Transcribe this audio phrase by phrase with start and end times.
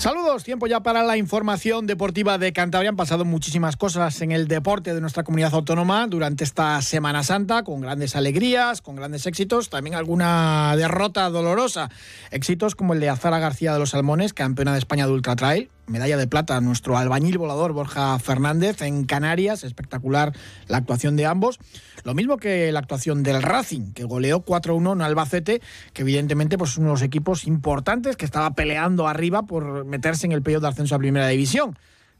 [0.00, 2.88] Saludos, tiempo ya para la información deportiva de Cantabria.
[2.88, 7.64] Han pasado muchísimas cosas en el deporte de nuestra comunidad autónoma durante esta Semana Santa,
[7.64, 11.90] con grandes alegrías, con grandes éxitos, también alguna derrota dolorosa.
[12.30, 15.68] Éxitos como el de Azara García de los Salmones, campeona de España de Ultra Trail,
[15.90, 20.32] medalla de plata nuestro albañil volador Borja Fernández en Canarias, espectacular
[20.68, 21.58] la actuación de ambos.
[22.04, 25.60] Lo mismo que la actuación del Racing, que goleó 4-1 en Albacete,
[25.92, 30.26] que evidentemente pues, es uno de los equipos importantes que estaba peleando arriba por meterse
[30.26, 31.76] en el periodo de ascenso a Primera División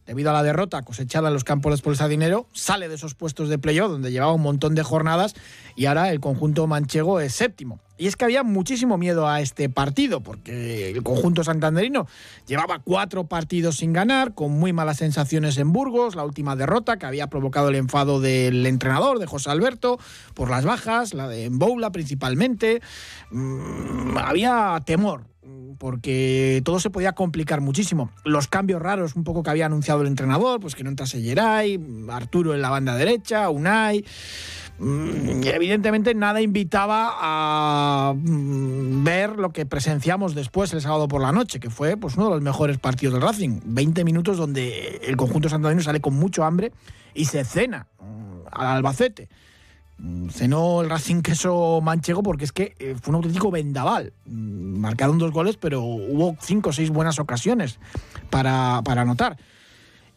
[0.06, 3.48] debido a la derrota cosechada en los campos por el Sardinero, sale de esos puestos
[3.48, 5.34] de playoff donde llevaba un montón de jornadas
[5.76, 7.80] y ahora el conjunto manchego es séptimo.
[8.00, 12.06] Y es que había muchísimo miedo a este partido, porque el conjunto santanderino
[12.46, 17.04] llevaba cuatro partidos sin ganar, con muy malas sensaciones en Burgos, la última derrota que
[17.04, 19.98] había provocado el enfado del entrenador, de José Alberto,
[20.32, 22.80] por las bajas, la de Mboula principalmente.
[23.30, 25.26] Mm, había temor
[25.78, 28.10] porque todo se podía complicar muchísimo.
[28.24, 31.80] Los cambios raros, un poco que había anunciado el entrenador, pues que no entrase Geray,
[32.10, 34.04] Arturo en la banda derecha, Unai.
[34.78, 41.32] Mm, evidentemente nada invitaba a mm, ver lo que presenciamos después el sábado por la
[41.32, 43.60] noche, que fue pues, uno de los mejores partidos del Racing.
[43.64, 46.72] 20 minutos donde el conjunto santanderino sale con mucho hambre
[47.14, 49.28] y se cena mm, al Albacete.
[50.30, 54.12] Cenó el Racing Queso Manchego porque es que eh, fue un auténtico vendaval.
[54.24, 57.78] Marcaron dos goles, pero hubo cinco o seis buenas ocasiones
[58.30, 59.36] para, para anotar.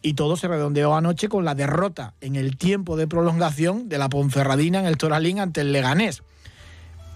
[0.00, 4.08] Y todo se redondeó anoche con la derrota en el tiempo de prolongación de la
[4.08, 6.22] Ponferradina en el Toralín ante el Leganés.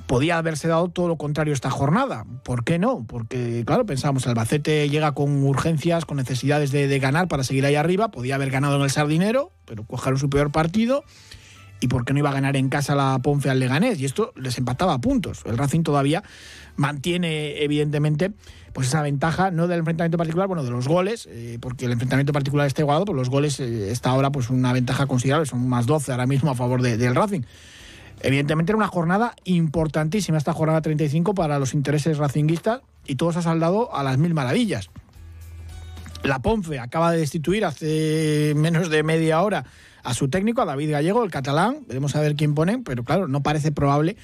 [0.06, 2.24] Podía haberse dado todo lo contrario esta jornada.
[2.42, 3.04] ¿Por qué no?
[3.06, 7.74] Porque, claro, pensamos, Albacete llega con urgencias, con necesidades de, de ganar para seguir ahí
[7.74, 8.10] arriba.
[8.10, 11.04] Podía haber ganado en el Sardinero, pero cojaron su peor partido
[11.80, 14.00] y por qué no iba a ganar en casa la Ponfe al Leganés.
[14.00, 15.42] Y esto les empataba a puntos.
[15.44, 16.22] El Racing todavía
[16.76, 18.32] mantiene, evidentemente,
[18.72, 22.32] pues esa ventaja, no del enfrentamiento particular, bueno, de los goles, eh, porque el enfrentamiento
[22.32, 25.86] particular está igualado, pues los goles eh, está ahora pues una ventaja considerable, son más
[25.86, 27.42] 12 ahora mismo a favor del Racing.
[28.20, 33.40] Evidentemente era una jornada importantísima, esta jornada 35 para los intereses racinguistas y todo se
[33.40, 34.90] ha saldado a las mil maravillas.
[36.24, 39.64] La Ponfe acaba de destituir hace menos de media hora
[40.02, 41.78] a su técnico, a David Gallego, el catalán.
[41.86, 44.16] Veremos a ver quién ponen, pero claro, no parece probable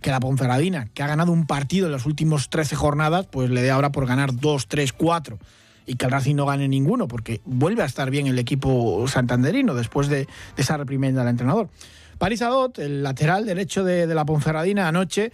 [0.00, 3.62] que la Ponferradina, que ha ganado un partido en las últimas 13 jornadas, pues le
[3.62, 5.38] dé ahora por ganar 2, 3, 4
[5.86, 9.74] y que el Racing no gane ninguno, porque vuelve a estar bien el equipo santanderino
[9.74, 11.68] después de, esa reprimenda del entrenador.
[12.18, 15.32] Paris Adot, el lateral derecho de, de la Ponferradina, anoche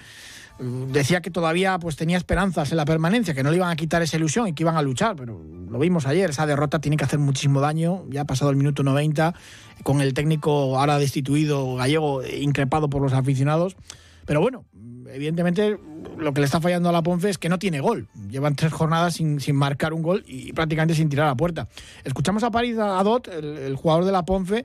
[0.58, 4.02] decía que todavía pues tenía esperanzas en la permanencia, que no le iban a quitar
[4.02, 7.04] esa ilusión y que iban a luchar, pero lo vimos ayer, esa derrota tiene que
[7.04, 9.34] hacer muchísimo daño, ya ha pasado el minuto 90,
[9.82, 13.76] con el técnico ahora destituido gallego, increpado por los aficionados,
[14.24, 14.64] pero bueno,
[15.12, 15.78] evidentemente
[16.18, 18.72] lo que le está fallando a la Ponce es que no tiene gol, llevan tres
[18.72, 21.68] jornadas sin, marcar un gol y prácticamente sin tirar a la puerta.
[22.04, 24.64] Escuchamos a París Adot, el, el jugador de la Ponce,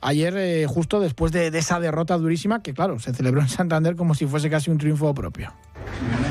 [0.00, 4.14] ayer eh, justo después de, esa derrota durísima que claro, se celebró en Santander como
[4.14, 5.52] si fuese casi un triunfo propio.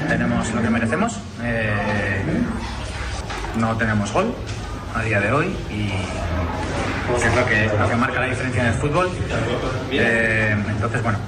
[0.08, 2.22] Tenemos lo que merecemos, eh,
[3.58, 4.34] no tenemos gol
[4.96, 5.92] a día de hoy y
[7.16, 9.10] es lo que, lo que marca la diferencia en el fútbol.
[9.92, 11.20] Eh, entonces, bueno,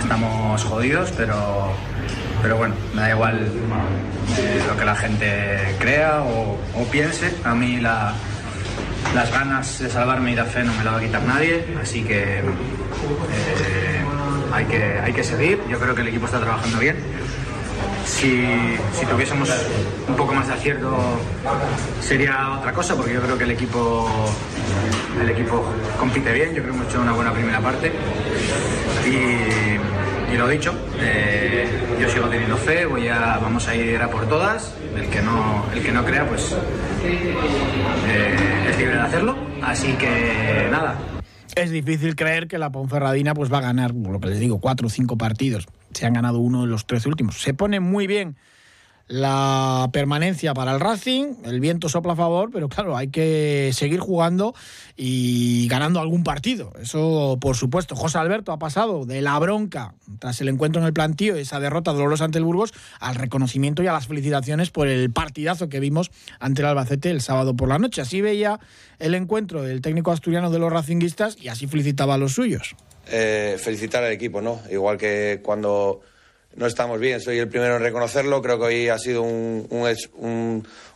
[0.00, 1.72] estamos jodidos, pero,
[2.42, 3.50] pero bueno, me da igual
[4.68, 7.34] lo que la gente crea o, o piense.
[7.44, 8.14] A mí la,
[9.14, 12.02] las ganas de salvarme y la fe no me la va a quitar nadie, así
[12.02, 12.42] que, eh,
[14.52, 15.60] hay que hay que seguir.
[15.68, 16.96] Yo creo que el equipo está trabajando bien.
[18.04, 18.46] Si,
[18.92, 19.50] si, tuviésemos
[20.08, 20.96] un poco más de acierto
[22.00, 24.08] sería otra cosa, porque yo creo que el equipo,
[25.20, 25.64] el equipo
[25.98, 27.92] compite bien, yo creo que hemos hecho una buena primera parte.
[29.06, 34.28] Y, lo dicho, eh, yo sigo teniendo fe, voy a, vamos a ir a por
[34.28, 34.74] todas.
[34.94, 36.54] El que no, el que no crea, pues
[37.04, 38.36] eh,
[38.70, 39.36] es libre de hacerlo.
[39.62, 40.96] Así que nada.
[41.54, 44.88] Es difícil creer que la Ponferradina pues va a ganar, lo que les digo, cuatro
[44.88, 45.66] o cinco partidos.
[45.92, 47.40] Se han ganado uno de los trece últimos.
[47.40, 48.36] Se pone muy bien
[49.08, 51.34] la permanencia para el Racing.
[51.44, 54.54] El viento sopla a favor, pero claro, hay que seguir jugando
[54.96, 56.72] y ganando algún partido.
[56.80, 57.94] Eso, por supuesto.
[57.94, 61.92] José Alberto ha pasado de la bronca tras el encuentro en el plantío, esa derrota
[61.92, 66.10] dolorosa ante el Burgos, al reconocimiento y a las felicitaciones por el partidazo que vimos
[66.40, 68.00] ante el Albacete el sábado por la noche.
[68.00, 68.58] Así veía
[68.98, 72.74] el encuentro del técnico asturiano de los racinguistas y así felicitaba a los suyos.
[73.08, 74.60] Eh, felicitar al equipo, ¿no?
[74.68, 76.00] Igual que cuando
[76.56, 78.40] no estamos bien, soy el primero en reconocerlo.
[78.42, 79.66] Creo que hoy ha sido un,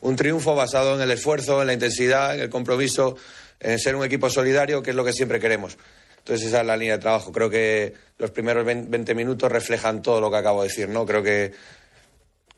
[0.00, 3.16] un, triunfo basado en el esfuerzo, en la intensidad, en el compromiso,
[3.60, 5.76] en ser un equipo solidario, que es lo que siempre queremos.
[6.18, 7.30] Entonces esa es la línea de trabajo.
[7.30, 11.04] Creo que los primeros 20 minutos reflejan todo lo que acabo de decir, ¿no?
[11.04, 11.52] Creo que,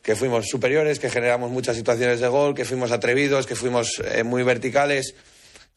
[0.01, 4.23] que fuimos superiores, que generamos muchas situaciones de gol, que fuimos atrevidos, que fuimos eh,
[4.23, 5.15] muy verticales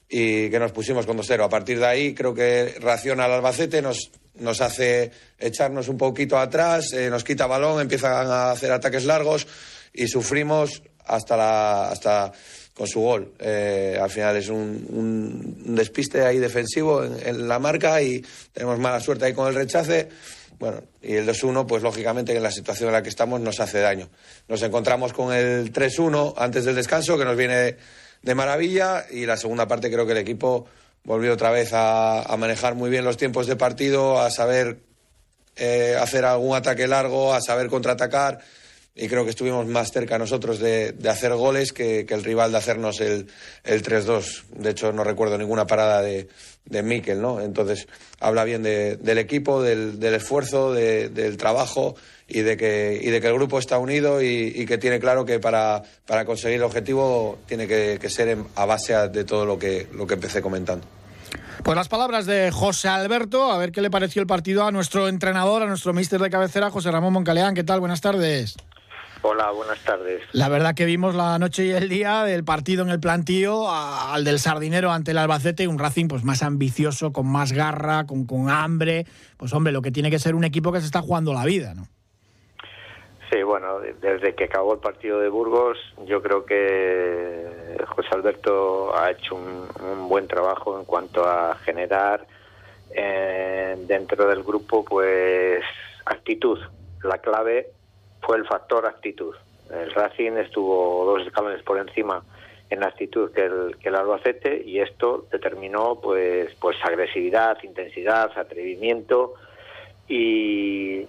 [0.09, 1.43] y que nos pusimos con 2-0.
[1.43, 6.37] A partir de ahí creo que reacciona el Albacete, nos, nos hace echarnos un poquito
[6.37, 9.47] atrás, eh, nos quita balón, empiezan a hacer ataques largos
[9.93, 12.31] y sufrimos hasta hasta
[12.75, 13.33] con su gol.
[13.39, 19.25] Eh, al final es un, despiste ahí defensivo en, la marca y tenemos mala suerte
[19.25, 20.09] ahí con el rechace.
[20.59, 23.79] Bueno, y el 2-1, pues lógicamente en la situación en la que estamos nos hace
[23.79, 24.09] daño.
[24.47, 27.77] Nos encontramos con el 3-1 antes del descanso, que nos viene
[28.25, 30.65] de maravilla, y la segunda parte creo que el equipo
[31.03, 34.79] volvió otra vez a, manejar muy bien los tiempos de partido, a saber
[35.55, 38.39] eh, hacer algún ataque largo, a saber contraatacar.
[38.95, 42.99] Y creo que estuvimos más cerca nosotros de, hacer goles que, el rival de hacernos
[42.99, 43.27] el,
[43.63, 44.43] el 3-2.
[44.55, 46.27] De hecho, no recuerdo ninguna parada de,
[46.65, 47.41] de Mikel, ¿no?
[47.41, 47.87] Entonces,
[48.19, 51.95] habla bien del equipo, del, esfuerzo, del trabajo
[52.27, 55.39] y de, que, y de que el grupo está unido y, que tiene claro que
[55.39, 60.07] para, para conseguir el objetivo tiene que, ser a base de todo lo que, lo
[60.07, 60.85] que empecé comentando.
[61.63, 65.07] Pues las palabras de José Alberto, a ver qué le pareció el partido a nuestro
[65.07, 67.55] entrenador, a nuestro mister de cabecera, José Ramón Moncaleán.
[67.55, 67.79] ¿Qué tal?
[67.79, 68.55] Buenas tardes.
[69.27, 70.21] Hola, buenas tardes.
[70.33, 74.23] La verdad que vimos la noche y el día del partido en el plantío al
[74.23, 78.51] del Sardinero ante el Albacete, un Racing pues más ambicioso, con más garra, con, con
[78.51, 79.05] hambre.
[79.37, 81.73] Pues hombre, lo que tiene que ser un equipo que se está jugando la vida,
[81.73, 81.87] ¿no?
[83.31, 89.09] Sí, bueno, desde que acabó el partido de Burgos, yo creo que José Alberto ha
[89.09, 92.27] hecho un, buen trabajo en cuanto a generar
[92.91, 95.63] eh, dentro del grupo, pues,
[96.05, 96.59] actitud.
[97.01, 97.71] La clave
[98.25, 99.35] fue el factor actitud.
[99.69, 102.23] El Racing estuvo dos escalones por encima
[102.69, 109.35] en actitud que el, que el Albacete y esto determinó, pues, pues agresividad, intensidad, atrevimiento
[110.07, 111.05] y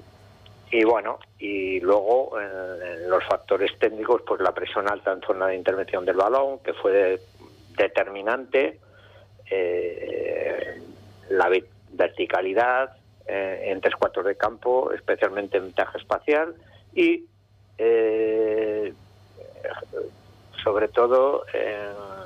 [0.71, 5.57] y bueno, y luego en, los factores técnicos, pues la presión alta en zona de
[5.57, 7.21] intervención del balón, que fue
[7.77, 8.81] determinante,
[9.49, 10.83] eh,
[11.31, 11.49] la
[11.93, 12.97] verticalidad
[13.27, 16.55] eh, en tres cuartos de campo, especialmente en ventaja espacial,
[16.97, 17.25] y
[17.79, 18.93] eh,
[20.65, 22.17] sobre todo en,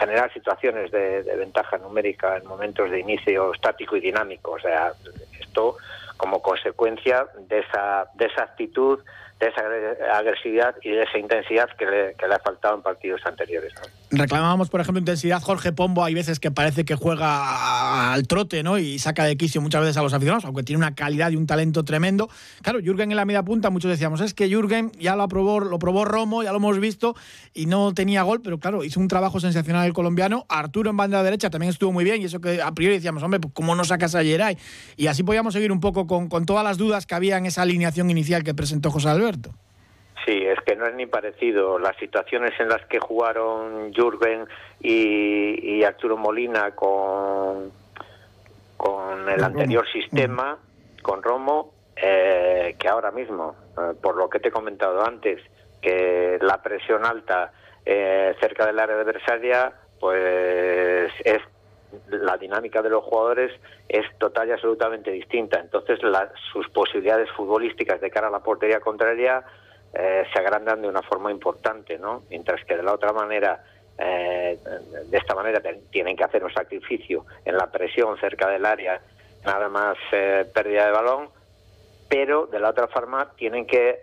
[0.00, 4.52] generar situaciones de, de ventaja numérica en momentos de inicio estático y dinámico.
[4.52, 4.92] O sea,
[5.40, 5.76] esto
[6.16, 9.00] como consecuencia de esa, de esa actitud,
[9.40, 9.62] de esa
[10.16, 13.72] agresividad y de esa intensidad que le, que le ha faltado en partidos anteriores.
[14.10, 15.40] Reclamábamos, por ejemplo, intensidad.
[15.40, 18.78] Jorge Pombo hay veces que parece que juega al trote ¿no?
[18.78, 21.46] y saca de quicio muchas veces a los aficionados, aunque tiene una calidad y un
[21.46, 22.28] talento tremendo.
[22.62, 25.78] Claro, Jürgen en la media punta, muchos decíamos, es que Jürgen ya lo probó, lo
[25.78, 27.14] probó Romo, ya lo hemos visto,
[27.54, 30.46] y no tenía gol, pero claro, hizo un trabajo sensacional el colombiano.
[30.48, 33.38] Arturo en banda derecha también estuvo muy bien, y eso que a priori decíamos, hombre,
[33.38, 34.56] pues ¿cómo no sacas a Geray?
[34.96, 37.62] Y así podíamos seguir un poco con, con todas las dudas que había en esa
[37.62, 39.27] alineación inicial que presentó José Alberto.
[40.24, 41.78] Sí, es que no es ni parecido.
[41.78, 44.46] Las situaciones en las que jugaron Jurgen
[44.80, 47.72] y, Arturo Molina con,
[48.76, 50.58] con el anterior sistema,
[51.02, 55.40] con Romo, eh, que ahora mismo, eh, por lo que te he comentado antes,
[55.80, 57.52] que la presión alta
[57.86, 61.40] eh, cerca del área adversaria, pues es
[62.10, 63.52] la dinámica de los jugadores
[63.88, 65.58] es total y absolutamente distinta.
[65.60, 65.98] Entonces,
[66.52, 69.42] sus posibilidades futbolísticas de cara a la portería contraria
[69.94, 72.22] eh, se agrandan de una forma importante, ¿no?
[72.28, 73.64] Mientras que de la otra manera,
[73.96, 74.58] eh,
[75.06, 79.00] de esta manera tienen que hacer un sacrificio en la presión cerca del área,
[79.44, 81.28] nada más eh, pérdida de balón,
[82.08, 84.00] pero de la otra forma tienen que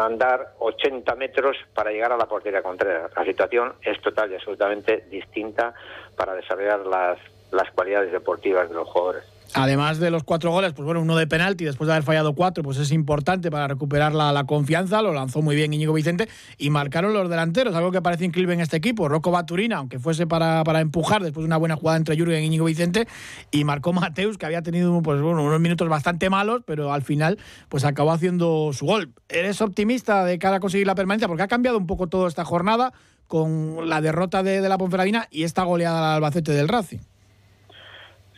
[0.00, 3.08] andar 80 metros para llegar a la portería contraria.
[3.16, 5.72] La situación es total y absolutamente distinta
[6.16, 7.18] para desarrollar las,
[7.50, 9.31] las cualidades deportivas de los jugadores.
[9.54, 12.62] Además de los cuatro goles, pues bueno, uno de penalti, después de haber fallado cuatro,
[12.62, 17.12] pues es importante para recuperar la, confianza, lo lanzó muy bien Íñigo Vicente y marcaron
[17.12, 19.08] los delanteros, algo que parece increíble en este equipo.
[19.08, 22.64] Rocco Baturina, aunque fuese para, empujar después de una buena jugada entre Jürgen y Íñigo
[22.64, 23.06] Vicente,
[23.50, 27.38] y marcó Mateus, que había tenido pues, bueno, unos minutos bastante malos, pero al final
[27.68, 29.12] pues acabó haciendo su gol.
[29.28, 31.28] ¿Eres optimista de cara a conseguir la permanencia?
[31.28, 32.94] Porque ha cambiado un poco toda esta jornada
[33.26, 37.11] con la derrota de, de la Ponferradina y esta goleada al Albacete del Racing.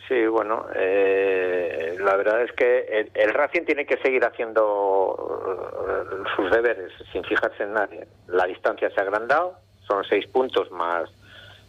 [0.07, 5.15] Sí, bueno, eh, la verdad es que el, Racing tiene que seguir haciendo
[5.87, 8.07] eh, sus deberes sin fijarse en nadie.
[8.27, 9.55] La distancia se ha agrandado,
[9.87, 11.09] son seis puntos más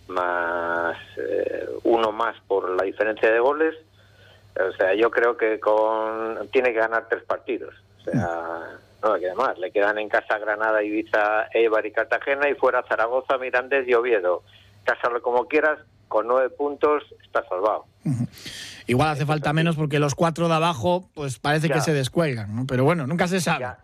[0.08, 3.74] más eh, uno más por la diferencia de goles.
[4.58, 7.74] O sea, yo creo que con tiene que ganar tres partidos.
[8.00, 9.58] O sea, no le queda más.
[9.58, 14.42] Le quedan en casa Granada, Ibiza, Eibar y Cartagena y fuera Zaragoza, Mirandés y Oviedo.
[14.84, 17.84] Cásalo como quieras, con nueve puntos está salvado.
[18.86, 22.66] Igual hace falta menos porque los cuatro de abajo, pues parece que se descuelgan, ¿no?
[22.66, 23.60] Pero bueno, nunca se sabe.
[23.60, 23.78] Ya.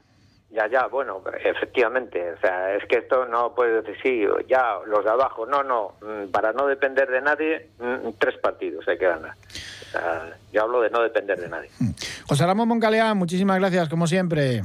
[0.70, 2.32] Ya, bueno, efectivamente.
[2.32, 5.46] O sea, es que esto no puede decir, sí, ya, los de abajo.
[5.46, 5.94] No, no.
[6.02, 9.32] Mm, para no depender de nadie, mm, tres partidos hay que ganar.
[9.32, 11.70] O sea, yo hablo de no depender de nadie.
[12.28, 14.62] José Ramón Moncaleán, muchísimas gracias, como siempre.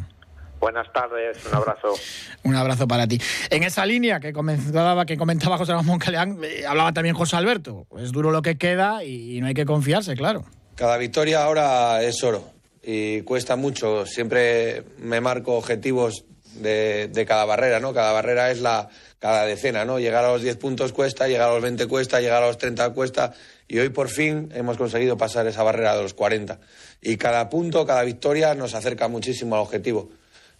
[0.59, 1.93] Buenas tardes, un abrazo.
[2.43, 3.19] un abrazo para ti.
[3.49, 7.85] En esa línea que comentaba, que comentaba José Ramón Caleán, eh, hablaba también José Alberto.
[7.99, 10.45] Es duro lo que queda y, no hay que confiarse, claro.
[10.75, 12.43] Cada victoria ahora es oro
[12.81, 14.05] y cuesta mucho.
[14.05, 17.93] Siempre me marco objetivos de, de, cada barrera, ¿no?
[17.93, 19.99] Cada barrera es la cada decena, ¿no?
[19.99, 22.91] Llegar a los 10 puntos cuesta, llegar a los 20 cuesta, llegar a los 30
[22.91, 23.33] cuesta
[23.67, 26.59] y hoy por fin hemos conseguido pasar esa barrera de los 40.
[27.01, 30.09] Y cada punto, cada victoria nos acerca muchísimo al objetivo.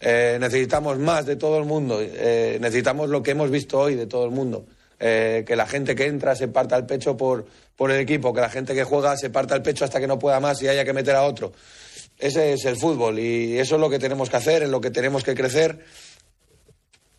[0.00, 4.06] Eh, necesitamos más de todo el mundo, eh, necesitamos lo que hemos visto hoy de
[4.06, 4.66] todo el mundo.
[5.00, 8.40] Eh, que la gente que entra se parta el pecho por, por el equipo, que
[8.40, 10.84] la gente que juega se parta el pecho hasta que no pueda más y haya
[10.84, 11.52] que meter a otro.
[12.18, 14.90] Ese es el fútbol y eso es lo que tenemos que hacer, en lo que
[14.90, 15.78] tenemos que crecer.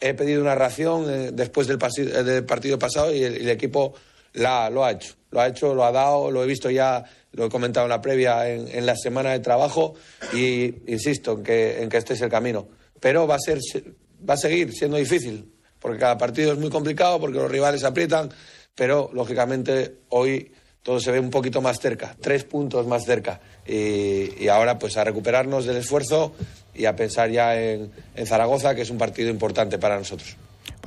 [0.01, 3.93] He pedido una ración después del, del, partido pasado y el, equipo
[4.33, 5.15] la, lo ha hecho.
[5.31, 8.01] Lo ha hecho, lo ha dado, lo he visto ya lo he comentado en la
[8.01, 9.93] previa, en, la semana de trabajo
[10.33, 12.67] y insisto en que, en que este es el camino.
[12.99, 13.59] Pero va a, ser,
[14.27, 18.29] va a seguir siendo difícil, porque cada partido es muy complicado, porque los rivales aprietan,
[18.75, 23.39] pero lógicamente hoy todo se ve un poquito más cerca, tres puntos más cerca.
[23.65, 26.33] Y, ahora pues a recuperarnos del esfuerzo
[26.73, 27.91] y a pensar ya en
[28.25, 30.35] Zaragoza, que es un partido importante para nosotros.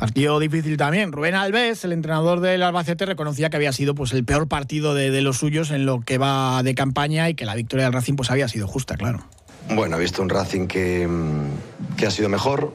[0.03, 1.13] Partido difícil también.
[1.13, 5.23] Rubén Alves, el entrenador del Albacete, reconocía que había sido pues el peor partido de,
[5.23, 8.29] los suyos en lo que va de campaña y que la victoria del Racing pues
[8.29, 9.21] había sido justa, claro.
[9.71, 12.75] Bueno, he visto un Racing que, mm, que ha sido mejor,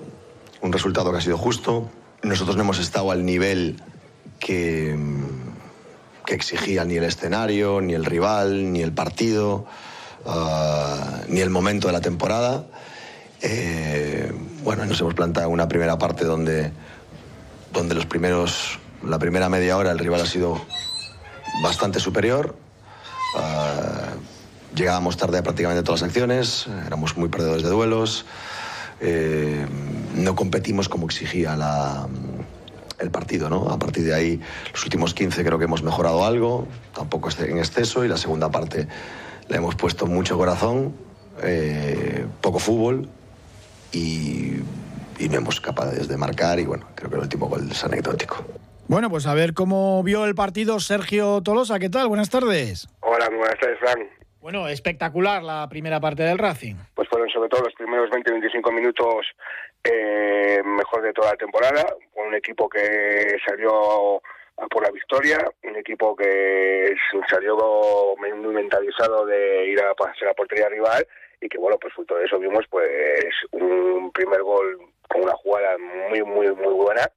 [0.61, 1.91] un resultado que ha sido justo.
[2.23, 3.75] Nosotros no hemos estado al nivel
[4.39, 9.65] que, mm, que exigía ni el escenario, ni el rival, ni el partido,
[10.25, 12.67] ah, ni el momento de la temporada.
[13.41, 14.31] Eh,
[14.63, 16.71] bueno, nos hemos plantado una primera parte donde
[17.77, 20.59] donde los primeros, la primera media hora el rival ha sido
[21.61, 22.55] bastante superior.
[23.35, 24.13] Ah,
[24.75, 28.25] llegábamos tarde a prácticamente todas las acciones, éramos muy perdedores de duelos,
[28.99, 29.65] eh,
[30.15, 31.55] no competimos como exigía
[32.99, 33.69] el partido, ¿no?
[33.69, 34.41] A partir de ahí,
[34.73, 38.87] los últimos 15 creo que hemos mejorado algo, tampoco en exceso, y la segunda parte
[39.49, 40.95] le hemos puesto mucho corazón,
[41.43, 43.07] eh, poco fútbol
[43.91, 44.53] y
[45.19, 48.45] y no hemos capaces de marcar y bueno, creo que el último gol es anecdótico.
[48.87, 51.77] Bueno, pues a ver cómo vio el partido Sergio Tolosa.
[51.79, 52.07] ¿Qué tal?
[52.07, 52.87] Buenas tardes.
[53.01, 54.09] Hola, muy buenas tardes, Fran.
[54.39, 56.75] Bueno, espectacular la primera parte del Racing.
[56.95, 59.25] Pues fueron sobre todo los primeros 20-25 minutos
[59.83, 61.83] eh, mejor de toda la temporada,
[62.13, 64.21] con un equipo que salió
[64.71, 66.95] por la victoria, un equipo que
[67.29, 67.57] salió
[68.17, 71.05] muy mentalizado de ir a pasar la portería rival
[71.41, 72.89] y que bueno, pues fruto de eso vimos pues
[73.51, 75.77] un primer gol con una jugada
[76.09, 77.09] muy, muy, muy buena.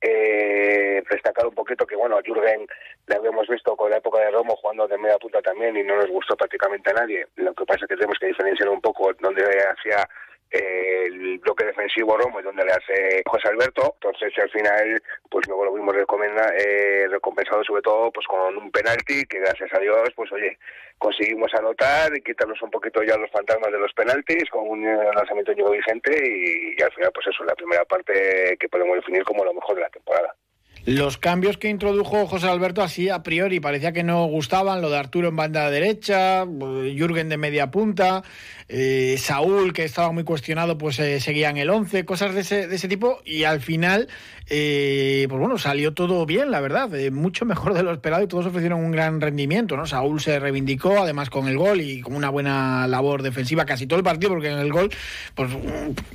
[0.00, 2.66] Eh, destacar un poquito que, bueno, a Jürgen
[3.06, 5.96] le habíamos visto con la época de Romo jugando de media punta también y no
[5.96, 7.26] nos gustó prácticamente a nadie.
[7.36, 10.08] Lo que pasa es que tenemos que diferenciar un poco donde hacía
[10.50, 13.94] el bloque defensivo Romo y donde le hace José Alberto.
[13.94, 19.24] Entonces, al final, pues luego lo vimos eh, recompensado sobre todo pues con un penalti
[19.24, 20.58] que gracias a Dios, pues oye,
[20.98, 25.10] conseguimos anotar y quitarnos un poquito ya los fantasmas de los penaltis con un eh,
[25.14, 29.24] lanzamiento vigente y, y al final, pues eso, es la primera parte que podemos definir
[29.24, 30.34] como lo mejor de la temporada.
[30.86, 34.96] Los cambios que introdujo José Alberto así a priori parecía que no gustaban, lo de
[34.96, 38.22] Arturo en banda derecha, Jürgen de media punta,
[38.68, 42.68] eh, Saúl que estaba muy cuestionado pues eh, seguía en el 11, cosas de ese,
[42.68, 44.06] de ese tipo y al final
[44.48, 48.46] eh, pues bueno, salió todo bien, la verdad, mucho mejor de lo esperado y todos
[48.46, 49.86] ofrecieron un gran rendimiento, ¿no?
[49.86, 53.98] Saúl se reivindicó además con el gol y con una buena labor defensiva casi todo
[53.98, 54.90] el partido porque en el gol
[55.34, 55.50] pues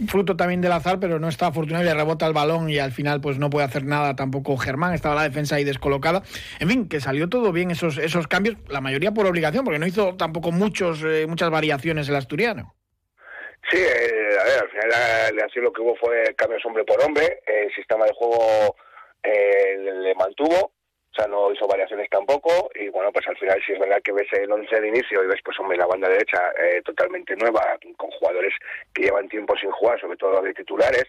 [0.08, 2.94] fruto también del azar, pero no está afortunado y le rebota el balón y al
[2.94, 6.24] final pues no puede hacer nada tampoco Germán, estaba la defensa ahí descolocada.
[6.60, 9.88] En fin, que salió todo bien esos, esos cambios, la mayoría por obligación, porque no
[9.88, 12.76] hizo tampoco muchos, eh, muchas variaciones el asturiano.
[13.70, 17.42] Sí, eh, a ver, al final así lo que hubo fue cambios hombre por hombre,
[17.46, 18.76] el sistema de juego
[19.22, 23.74] eh, le mantuvo, o sea, no hizo variaciones tampoco y bueno, pues al final si
[23.74, 26.42] es verdad que ves el 11 de inicio y ves pues hombre la banda derecha
[26.84, 28.54] totalmente nueva, con jugadores
[28.94, 31.06] que llevan tiempo sin jugar, sobre todo de titulares,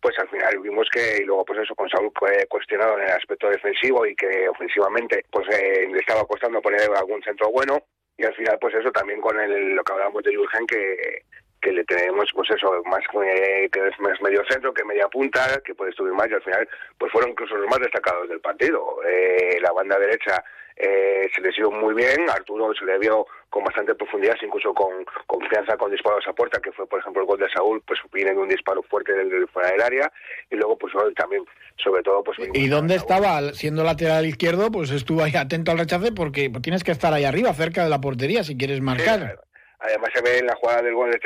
[0.00, 3.10] pues al final vimos que, y luego pues eso, con Saúl fue cuestionado en el
[3.10, 7.82] aspecto defensivo y que ofensivamente pues eh, le estaba costando poner algún centro bueno,
[8.16, 11.24] y al final pues eso también con el, lo que hablábamos de Jurgen que
[11.60, 15.60] que le tenemos pues eso más eh, que es más medio centro que media punta
[15.64, 16.28] que puede subir más.
[16.30, 19.02] Y al final pues fueron incluso los más destacados del partido.
[19.06, 20.42] Eh, la banda derecha
[20.82, 25.04] eh, se les dio muy bien Arturo se le vio con bastante profundidad, incluso con
[25.26, 28.30] confianza con disparos a puerta, que fue, por ejemplo, el gol de Saúl, pues viene
[28.30, 30.12] de un disparo fuerte del, fuera del área,
[30.50, 31.44] y luego, pues también,
[31.76, 32.38] sobre todo, pues...
[32.54, 33.52] ¿Y dónde estaba?
[33.52, 37.52] Siendo lateral izquierdo, pues estuvo ahí atento al rechace, porque tienes que estar ahí arriba,
[37.52, 39.40] cerca de la portería, si quieres marcar.
[39.80, 41.18] Además se ve en la jugada del gol de,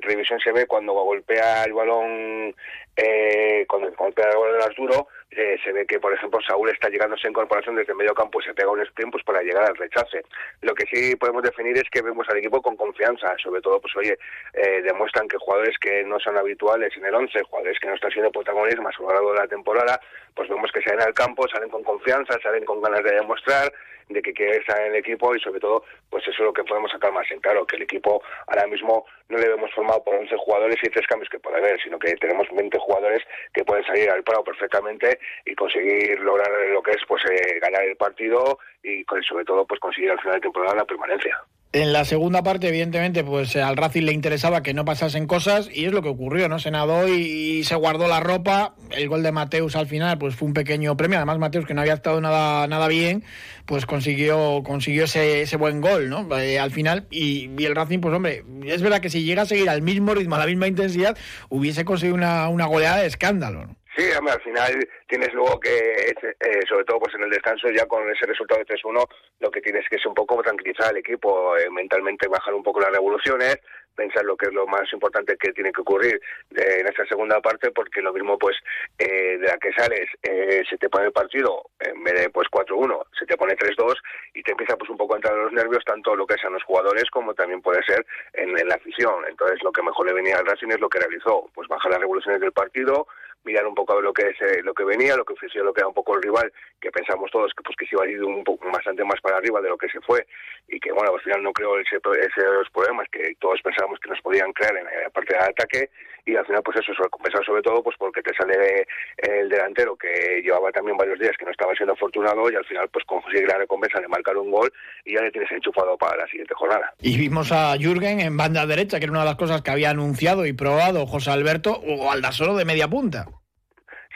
[0.00, 2.54] televisión, se ve cuando golpea el balón,
[2.96, 6.88] eh, cuando golpea el balón de Arturo, eh, se ve que, por ejemplo, Saúl está
[6.88, 9.76] llegando a incorporación desde el medio campo y se pega unos tiempos para llegar al
[9.76, 10.22] rechace.
[10.60, 13.96] Lo que sí podemos definir es que vemos al equipo con confianza, sobre todo, pues
[13.96, 14.16] oye,
[14.54, 18.10] eh, demuestran que jugadores que no son habituales en el 11, jugadores que no están
[18.12, 18.60] siendo protagonistas
[18.98, 20.00] a lo largo de la temporada,
[20.34, 23.72] pues vemos que salen al campo, salen con confianza, salen con ganas de demostrar
[24.10, 26.64] de que quieren estar en el equipo y sobre todo, pues eso es lo que
[26.64, 30.14] podemos sacar más en claro, que el equipo ahora mismo no le hemos formado por
[30.16, 33.22] 11 jugadores y tres cambios que puede haber, sino que tenemos 20 jugadores
[33.54, 37.84] que pueden salir al paro perfectamente y conseguir lograr lo que es pues eh, ganar
[37.84, 41.40] el partido y sobre todo pues conseguir al final de temporada la permanencia.
[41.72, 45.84] En la segunda parte, evidentemente, pues al Racing le interesaba que no pasasen cosas y
[45.84, 46.58] es lo que ocurrió, ¿no?
[46.58, 48.74] Se nadó y, se guardó la ropa.
[48.90, 51.18] El gol de Mateus al final, pues fue un pequeño premio.
[51.18, 53.22] Además, Mateus, que no había estado nada, nada bien,
[53.66, 56.26] pues consiguió, consiguió ese, ese buen gol, ¿no?
[56.36, 59.70] Eh, al final, y, el Racing, pues hombre, es verdad que si llega a seguir
[59.70, 61.16] al mismo ritmo, a la misma intensidad,
[61.50, 63.79] hubiese conseguido una, una goleada de escándalo, ¿no?
[64.00, 68.08] Sí, al final tienes luego que, eh, sobre todo pues en el descanso, ya con
[68.08, 69.06] ese resultado de 3-1,
[69.40, 72.80] lo que tienes que es un poco tranquilizar al equipo, eh, mentalmente bajar un poco
[72.80, 73.58] las revoluciones,
[73.94, 76.18] pensar lo que es lo más importante que tiene que ocurrir
[76.50, 78.56] en esta segunda parte, porque lo mismo pues
[78.98, 83.02] eh, de la que sales, se te pone el partido, en vez de pues 4-1,
[83.18, 83.96] se te pone 3-2
[84.32, 86.64] y te empieza pues un poco a entrar los nervios, tanto lo que a los
[86.64, 89.26] jugadores como también puede ser en, en la afición.
[89.28, 92.00] Entonces lo que mejor le venía al Racing es lo que realizó, pues bajar las
[92.00, 93.06] revoluciones del partido,
[93.44, 95.80] mirar un poco lo que es eh, lo que venía, lo que ofreció lo que
[95.80, 98.22] era un poco el rival, que pensamos todos que pues que se iba a ir
[98.22, 100.26] un poco bastante más para arriba de lo que se fue
[100.68, 104.10] y que bueno, al final no creo ese, ese los problemas que todos pensábamos que
[104.10, 105.90] nos podían crear en la parte del ataque
[106.26, 109.96] y al final pues eso se compensar sobre todo pues porque te sale el delantero
[109.96, 113.46] que llevaba también varios días que no estaba siendo afortunado y al final pues consigue
[113.46, 114.72] la recompensa de marcar un gol
[115.04, 116.92] y ya le tienes enchufado para la siguiente jornada.
[117.00, 119.90] Y vimos a Jürgen en banda derecha, que era una de las cosas que había
[119.90, 123.26] anunciado y probado José Alberto o Aldasoro de media punta.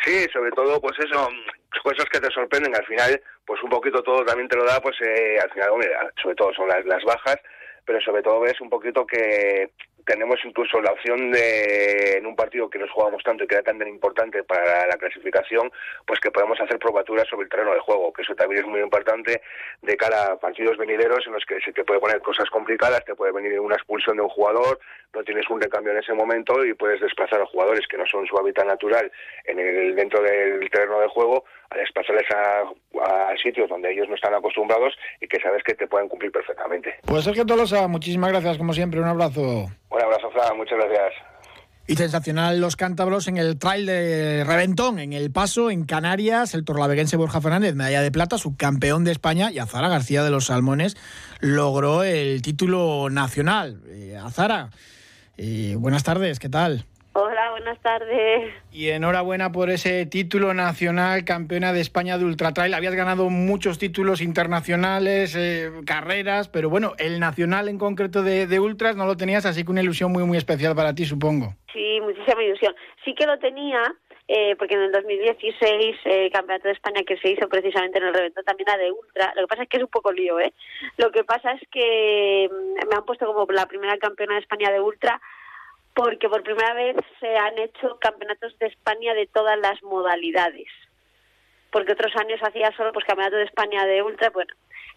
[0.05, 1.29] Sí, sobre todo, pues eso,
[1.83, 2.75] cosas que te sorprenden.
[2.75, 5.91] Al final, pues un poquito todo también te lo da, pues eh, al final, hombre,
[6.23, 7.37] sobre todo son las, las bajas,
[7.85, 9.71] pero sobre todo ves un poquito que
[10.05, 13.65] tenemos incluso la opción de, en un partido que nos jugamos tanto y que era
[13.65, 15.71] tan importante para la clasificación,
[16.07, 18.81] pues que podemos hacer probaturas sobre el terreno de juego, que eso también es muy
[18.81, 19.41] importante
[19.83, 23.15] de cara a partidos venideros en los que se te puede poner cosas complicadas, te
[23.15, 24.79] puede venir una expulsión de un jugador,
[25.15, 28.27] no tienes un recambio en ese momento y puedes desplazar a jugadores que no son
[28.27, 29.11] su hábitat natural
[29.45, 32.65] en el, dentro del terreno de juego, a desplazarles a,
[33.43, 36.95] sitios donde ellos no están acostumbrados y que sabes que te pueden cumplir perfectamente.
[37.05, 39.67] Pues Sergio Tolosa, muchísimas gracias como siempre, un abrazo.
[39.91, 41.13] Un abrazo, Fran, muchas gracias.
[41.87, 46.65] Y sensacional los cántabros en el trail de Reventón, en El Paso, en Canarias, el
[46.65, 50.97] torlaveguense Borja Fernández, medalla de plata, subcampeón de España, y Azara García de los Salmones
[51.41, 53.83] logró el título nacional.
[53.89, 54.71] Eh, Azara,
[55.37, 56.87] eh, buenas tardes, ¿qué tal?
[57.17, 58.53] Hola, buenas tardes.
[58.73, 62.75] Y enhorabuena por ese título nacional, campeona de España de Ultra Trail.
[62.75, 68.59] Habías ganado muchos títulos internacionales, eh, carreras, pero bueno, el nacional en concreto de, de,
[68.59, 71.55] Ultras no lo tenías, así que una ilusión muy, muy especial para ti, supongo.
[71.73, 72.75] Sí, muchísima ilusión.
[73.05, 73.81] Sí que lo tenía,
[74.27, 78.15] eh, porque en el 2016 el Campeonato de España que se hizo precisamente en el
[78.15, 79.33] reventón también era de ultra.
[79.37, 80.53] Lo que pasa es que es un poco lío, ¿eh?
[80.97, 84.73] Lo que pasa es que mm, me han puesto como la primera campeona de España
[84.73, 85.21] de ultra
[85.95, 90.67] porque por primera vez se han hecho campeonatos de España de todas las modalidades.
[91.71, 94.53] Porque otros años hacía solo pues campeonato de España de ultra, bueno,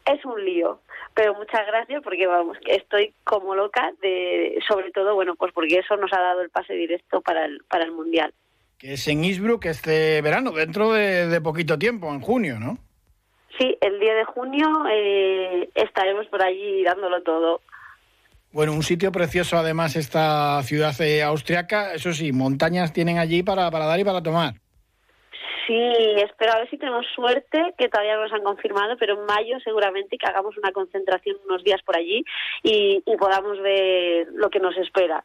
[0.06, 0.80] es un lío,
[1.14, 5.98] pero muchas gracias porque vamos, estoy como loca de sobre todo, bueno, pues porque eso
[5.98, 8.34] nos ha dado el pase directo para el para el mundial.
[8.78, 12.78] Que es en Innsbruck este verano, dentro de, poquito tiempo, en junio, ¿no?
[13.58, 17.62] Sí, el día de junio eh, estaremos por allí dándolo todo.
[18.58, 21.94] Bueno, un sitio precioso además esta ciudad eh, austriaca.
[21.94, 24.56] Eso sí, montañas tienen allí para, para dar y para tomar.
[25.68, 25.80] Sí,
[26.16, 29.60] espero a ver si tenemos suerte, que todavía no nos han confirmado, pero en mayo
[29.64, 32.26] seguramente que hagamos una concentración unos días por allí
[32.64, 35.24] y, podamos ver lo que nos espera.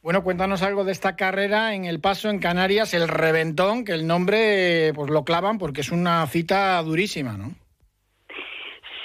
[0.00, 4.06] Bueno, cuéntanos algo de esta carrera en el paso en Canarias, el Reventón, que el
[4.06, 7.65] nombre pues lo clavan porque es una cita durísima, ¿no?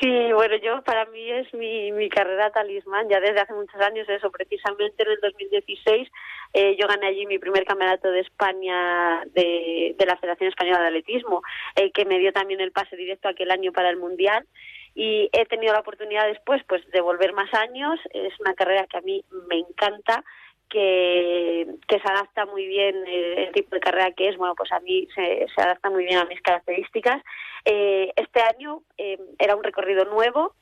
[0.02, 4.10] Sí, bueno, yo para mí es mi, mi carrera talismán, ya desde hace muchos años,
[4.10, 6.10] eso, precisamente en el 2016
[6.54, 10.88] eh, yo gané allí mi primer campeonato de España de, de la Federación Española de
[10.88, 11.44] Atletismo,
[11.76, 14.48] eh, que me dio también el pase directo aquel año para el Mundial.
[14.96, 18.98] Y he tenido la oportunidad después pues de volver más años, es una carrera que
[18.98, 20.24] a mí me encanta
[20.72, 25.08] que, se adapta muy bien el tipo de carrera que es, bueno, pues a mí
[25.14, 27.22] se, adapta muy bien a mis características.
[27.66, 30.56] Eh, este año eh, era un recorrido nuevo,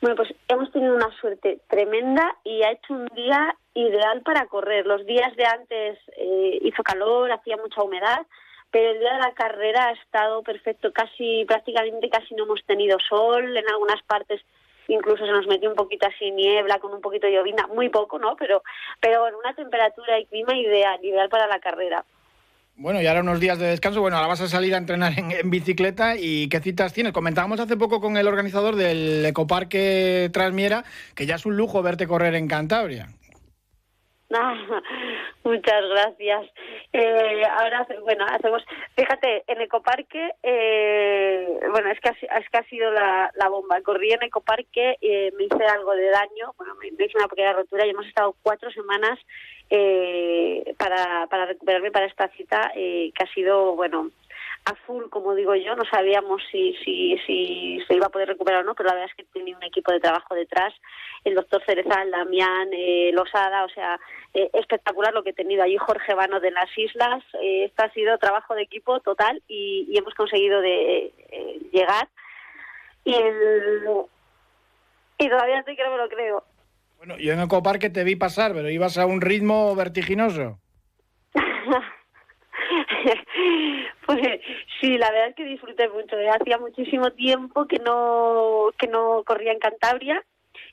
[0.00, 4.86] Bueno, pues hemos tenido una suerte tremenda y ha hecho un día ideal para correr.
[4.86, 8.26] Los días de antes eh, hizo calor, hacía mucha humedad,
[8.70, 10.90] pero el día de la carrera ha estado perfecto.
[10.92, 13.54] Casi, prácticamente casi no hemos tenido sol.
[13.54, 14.40] En algunas partes
[14.88, 18.18] incluso se nos metió un poquito así niebla con un poquito de llovina, muy poco,
[18.18, 18.36] ¿no?
[18.36, 18.62] Pero,
[19.00, 22.04] pero en una temperatura y clima ideal, ideal para la carrera.
[22.80, 24.00] Bueno, y ahora unos días de descanso.
[24.00, 26.16] Bueno, ahora vas a salir a entrenar en, bicicleta.
[26.16, 27.12] ¿Y qué citas tienes?
[27.12, 32.06] Comentábamos hace poco con el organizador del Ecoparque Transmiera que ya es un lujo verte
[32.06, 33.08] correr en Cantabria.
[35.44, 36.50] muchas gracias.
[36.92, 38.64] Eh, ahora, bueno, hacemos,
[38.96, 43.80] fíjate, en Ecoparque, eh, bueno, es que, ha, es que ha sido la, la bomba.
[43.82, 47.86] Corrí en Ecoparque, eh, me hice algo de daño, bueno, me, hice una pequeña rotura
[47.86, 49.18] y hemos estado cuatro semanas
[49.70, 54.10] eh, para, para recuperarme para esta cita, eh, que ha sido, bueno,
[54.64, 55.74] a full, como digo yo.
[55.74, 59.10] No sabíamos si, si, si se iba a poder recuperar o no, pero la verdad
[59.10, 60.74] es que tenía un equipo de trabajo detrás.
[61.24, 63.98] El doctor Cerezal, Damián, eh, Losada, o sea,
[64.34, 65.76] eh, espectacular lo que he tenido allí.
[65.76, 67.24] Jorge Vano de las Islas.
[67.42, 72.08] Eh, esto ha sido trabajo de equipo total y, hemos conseguido de eh, llegar.
[73.04, 73.14] Y,
[75.18, 76.44] y todavía sí que no me lo creo.
[76.98, 80.58] Bueno, yo en Ecoparque te vi pasar, pero ibas a un ritmo vertiginoso.
[84.06, 84.40] pues
[84.80, 86.18] sí, la verdad es que disfruté mucho.
[86.18, 86.28] ¿eh?
[86.30, 90.24] Hacía muchísimo tiempo que no que no corría en Cantabria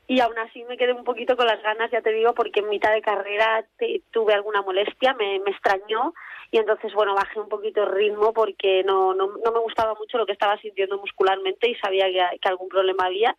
[0.08, 2.70] y aún así me quedé un poquito con las ganas, ya te digo, porque en
[2.70, 3.66] mitad de carrera
[4.12, 6.14] tuve alguna molestia, me, me extrañó
[6.50, 10.18] y entonces, bueno, bajé un poquito el ritmo porque no, no, no me gustaba mucho
[10.18, 13.36] lo que estaba sintiendo muscularmente y sabía que, que, algún problema había,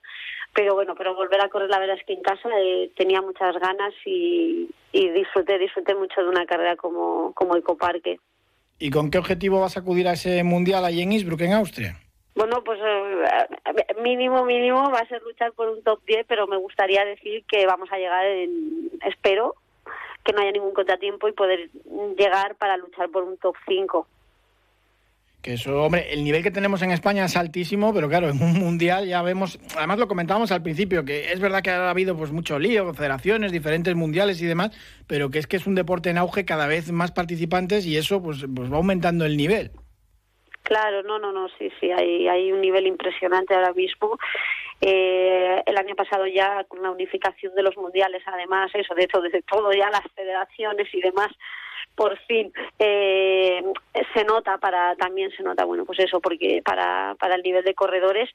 [0.52, 3.56] pero bueno, pero volver a correr la verdad es que en casa eh, tenía muchas
[3.58, 8.18] ganas y, y disfruté, disfruté mucho de una carrera como, como Ecoparque.
[8.78, 11.96] ¿Y con qué objetivo vas a acudir a ese mundial allí en Innsbruck, en Austria?
[12.34, 16.56] Bueno, pues eh, mínimo, mínimo va a ser luchar por un top 10, pero me
[16.56, 19.54] gustaría decir que vamos a llegar, en, espero,
[20.24, 21.70] que no haya ningún contratiempo y poder
[22.16, 24.06] llegar para luchar por un top 5.
[25.42, 28.54] Que eso, hombre, el nivel que tenemos en España es altísimo, pero claro, en un
[28.54, 32.32] mundial ya vemos, además lo comentábamos al principio, que es verdad que ha habido pues
[32.32, 34.72] mucho lío, confederaciones, diferentes mundiales y demás,
[35.06, 38.20] pero que es que es un deporte en auge, cada vez más participantes y eso
[38.20, 39.70] pues, pues va aumentando el nivel.
[40.64, 44.18] Claro, no, no, no, sí, sí, hay, hay un nivel impresionante ahora mismo.
[44.80, 49.22] Eh, el año pasado ya con la unificación de los mundiales, además, eso, de todo,
[49.22, 51.30] desde todo ya las federaciones y demás,
[51.98, 53.60] por fin eh,
[54.14, 57.74] se nota para también se nota bueno pues eso porque para para el nivel de
[57.74, 58.30] corredores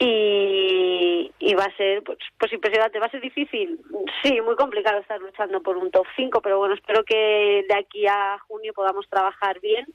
[0.00, 3.78] y, y va a ser pues, pues impresionante va a ser difícil
[4.22, 8.06] sí muy complicado estar luchando por un top 5 pero bueno espero que de aquí
[8.06, 9.86] a junio podamos trabajar bien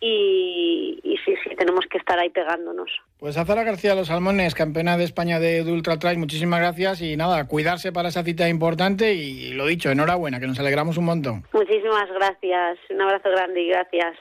[0.00, 2.90] y, sí, sí, tenemos que estar ahí pegándonos.
[3.18, 7.48] Pues Azara García Los Salmones, campeona de España de, Ultra Trail, muchísimas gracias y nada,
[7.48, 11.44] cuidarse para esa cita importante y lo dicho, enhorabuena, que nos alegramos un montón.
[11.52, 14.16] Muchísimas gracias, un abrazo grande y gracias.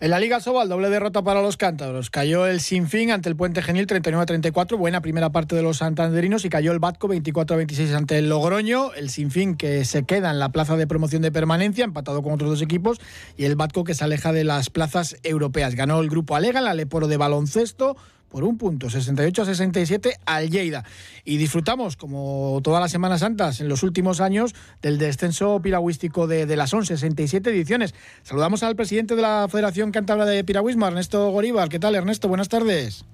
[0.00, 2.08] En la Liga Sobal, doble derrota para los cántabros.
[2.08, 6.50] Cayó el Sinfín ante el Puente Genil 39-34, buena primera parte de los santanderinos, y
[6.50, 8.92] cayó el Batco 24-26 ante el Logroño.
[8.94, 12.48] El Sinfín que se queda en la plaza de promoción de permanencia, empatado con otros
[12.48, 13.00] dos equipos,
[13.36, 15.74] y el Batco que se aleja de las plazas europeas.
[15.74, 17.96] Ganó el grupo Alega, el Aleporo de baloncesto,
[18.28, 20.84] por un punto, 68 a 67 al Lleida.
[21.24, 26.46] Y disfrutamos, como todas las Semanas Santas en los últimos años, del descenso piragüístico de,
[26.46, 27.94] de las 11, 67 ediciones.
[28.22, 31.68] Saludamos al presidente de la Federación Cántabra de Piragüismo, Ernesto Goríbar.
[31.68, 32.28] ¿Qué tal, Ernesto?
[32.28, 33.04] Buenas tardes.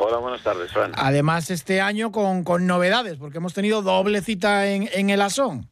[0.00, 0.92] Hola, buenas tardes, Fran.
[0.94, 5.68] Además, este año con, con novedades, porque hemos tenido doble cita en, en el Asón.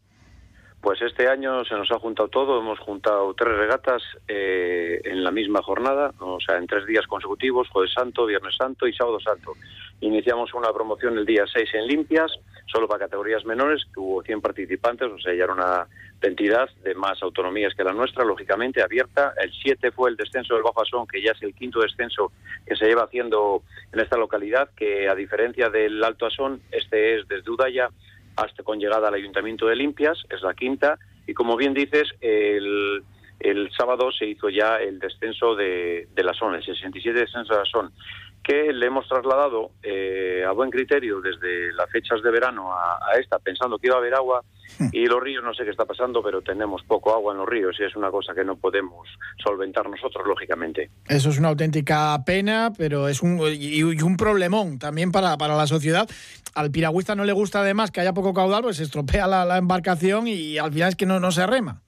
[0.81, 5.31] Pues este año se nos ha juntado todo, hemos juntado tres regatas eh, en la
[5.31, 9.55] misma jornada, o sea, en tres días consecutivos, jueves santo, viernes santo y sábado santo.
[10.01, 12.31] Iniciamos una promoción el día 6 en Limpias,
[12.67, 15.87] solo para categorías menores, que hubo 100 participantes, o sea, ya era una
[16.21, 19.33] entidad de más autonomías que la nuestra, lógicamente abierta.
[19.41, 22.33] El 7 fue el descenso del Bajo Asón, que ya es el quinto descenso
[22.67, 23.63] que se lleva haciendo
[23.93, 27.89] en esta localidad, que a diferencia del Alto Asón, este es desde Udaya
[28.37, 33.03] hasta con llegada al Ayuntamiento de Limpias, es la quinta, y como bien dices, el,
[33.41, 37.59] el sábado se hizo ya el descenso de, de la zona, el 67 descenso de
[37.59, 37.91] la zona,
[38.47, 43.19] que le hemos trasladado eh, a buen criterio desde las fechas de verano a, a,
[43.19, 44.43] esta, pensando que iba a haber agua,
[44.93, 47.77] y los ríos no sé qué está pasando, pero tenemos poco agua en los ríos
[47.81, 49.09] y es una cosa que no podemos
[49.43, 50.91] solventar nosotros, lógicamente.
[51.09, 55.67] Eso es una auténtica pena, pero es un, y, un problemón también para, para la
[55.67, 56.09] sociedad.
[56.55, 59.59] Al piragüista no le gusta además que haya poco caudal, pues se estropea la, la
[59.59, 61.83] embarcación y al final es que no, no se rema.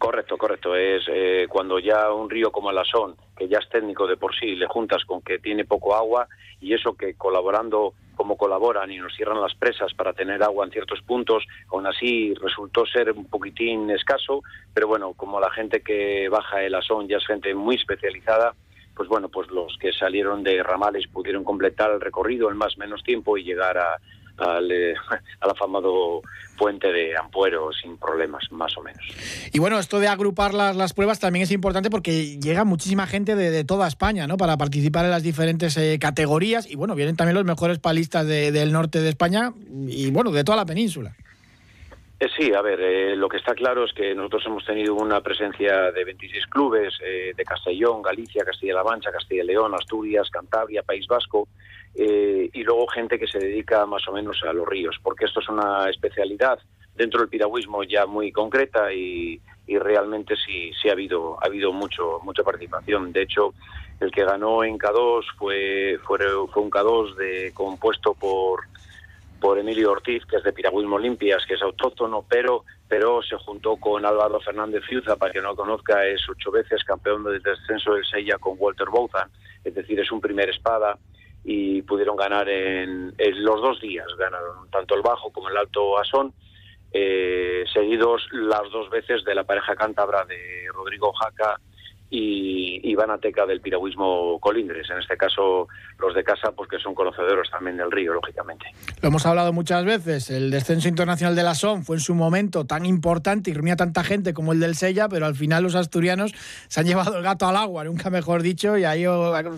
[0.00, 0.74] Correcto, correcto.
[0.74, 4.34] Es eh, cuando ya un río como el Asón, que ya es técnico de por
[4.34, 6.28] sí, le juntas con que tiene poco agua
[6.60, 10.72] y eso que colaborando como colaboran y nos cierran las presas para tener agua en
[10.72, 14.42] ciertos puntos, aún así resultó ser un poquitín escaso,
[14.74, 18.54] pero bueno, como la gente que baja el Asón ya es gente muy especializada,
[18.94, 23.02] pues bueno, pues los que salieron de ramales pudieron completar el recorrido en más menos
[23.02, 23.96] tiempo y llegar a,
[24.40, 24.94] al, eh,
[25.40, 26.22] al, afamado
[26.56, 29.00] puente de Ampuero sin problemas, más o menos.
[29.52, 33.34] Y bueno, esto de agrupar las, las pruebas también es importante porque llega muchísima gente
[33.34, 34.36] de, de toda España, ¿no?
[34.36, 38.52] Para participar en las diferentes eh, categorías y bueno, vienen también los mejores palistas de,
[38.52, 39.52] del norte de España
[39.88, 41.14] y bueno, de toda la península.
[42.20, 45.22] Eh, sí, a ver, eh, lo que está claro es que nosotros hemos tenido una
[45.22, 51.48] presencia de 26 clubes eh, de Castellón, Galicia, Castilla-La Mancha, Castilla-León, Asturias, Cantabria, País Vasco,
[51.94, 55.40] eh, y luego gente que se dedica más o menos a los ríos, porque esto
[55.40, 56.58] es una especialidad
[56.94, 61.72] dentro del piragüismo ya muy concreta y, y realmente sí, sí ha habido, ha habido
[61.72, 63.12] mucho, mucha participación.
[63.12, 63.54] De hecho,
[64.00, 68.64] el que ganó en K2 fue, fue, un K2 de, compuesto por
[69.40, 73.76] por Emilio Ortiz, que es de Piragüismo Limpias, que es autóctono, pero, pero se juntó
[73.76, 77.94] con Álvaro Fernández Fiuza, para que no lo conozca, es ocho veces campeón del descenso
[77.94, 79.30] del Sella con Walter Bouzan,
[79.64, 80.98] es decir, es un primer espada,
[81.44, 86.34] y pudieron ganar en, los dos días, ganaron tanto el bajo como el alto asón,
[86.92, 91.60] eh, seguidos las dos veces de la pareja cántabra de Rodrigo Jaca
[92.10, 95.68] y Iván Ateca del piragüismo Colindres, en este caso
[95.98, 98.66] los de casa, pues que son conocedores también del río, lógicamente.
[99.00, 102.64] Lo hemos hablado muchas veces, el descenso internacional de la SON fue en su momento
[102.64, 106.34] tan importante y reunía tanta gente como el del Sella, pero al final los asturianos
[106.68, 109.04] se han llevado el gato al agua, nunca mejor dicho, y ahí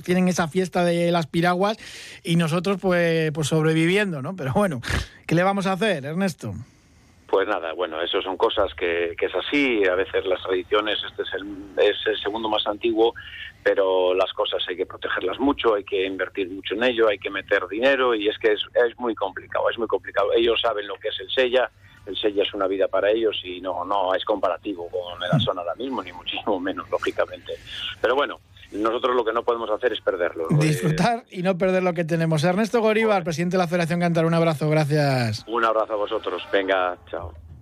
[0.04, 1.78] tienen esa fiesta de las piraguas
[2.22, 4.36] y nosotros pues, pues sobreviviendo, ¿no?
[4.36, 4.82] Pero bueno,
[5.26, 6.54] ¿qué le vamos a hacer, Ernesto?
[7.32, 9.82] Pues nada, bueno, eso son cosas que, que, es así.
[9.86, 13.14] A veces las tradiciones, este es el, es el segundo más antiguo,
[13.62, 17.30] pero las cosas hay que protegerlas mucho, hay que invertir mucho en ello, hay que
[17.30, 20.30] meter dinero y es que es, es muy complicado, es muy complicado.
[20.34, 21.70] Ellos saben lo que es el Sella,
[22.04, 25.62] el Sella es una vida para ellos y no, no es comparativo con el zona
[25.62, 27.54] ahora mismo, ni muchísimo menos, lógicamente.
[27.98, 28.40] Pero bueno,
[28.74, 30.48] nosotros lo que no podemos hacer es perderlo.
[30.50, 32.44] Disfrutar y no perder lo que tenemos.
[32.44, 35.44] Ernesto Goríbar, presidente de la Federación Cantar, un abrazo, gracias.
[35.46, 37.32] Un abrazo a vosotros, venga, chao.